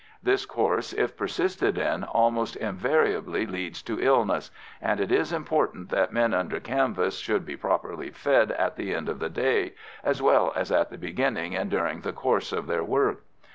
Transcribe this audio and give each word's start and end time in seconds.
This 0.23 0.47
course, 0.47 0.93
if 0.93 1.15
persisted 1.15 1.77
in, 1.77 2.03
almost 2.03 2.55
invariably 2.55 3.45
leads 3.45 3.83
to 3.83 4.01
illness, 4.01 4.49
and 4.81 4.99
it 4.99 5.11
is 5.11 5.31
important 5.31 5.89
that 5.89 6.11
men 6.11 6.33
under 6.33 6.59
canvas 6.59 7.19
should 7.19 7.45
be 7.45 7.55
properly 7.55 8.09
fed 8.09 8.51
at 8.53 8.77
the 8.77 8.95
end 8.95 9.09
of 9.09 9.19
the 9.19 9.29
day 9.29 9.75
as 10.03 10.19
well 10.19 10.53
as 10.55 10.71
at 10.71 10.89
the 10.89 10.97
beginning 10.97 11.55
and 11.55 11.69
during 11.69 12.01
the 12.01 12.13
course 12.13 12.51
of 12.51 12.65
their 12.65 12.83
work. 12.83 13.21